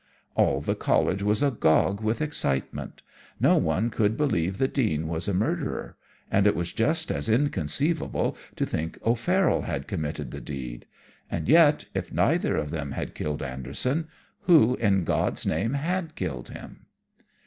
[0.33, 3.03] "All the College was agog with excitement.
[3.39, 5.95] No one could believe the Dean was a murderer;
[6.31, 10.87] and it was just as inconceivable to think O'Farroll had committed the deed.
[11.29, 14.07] And yet if neither of them had killed Anderson,
[14.47, 16.87] who in God's name had killed him?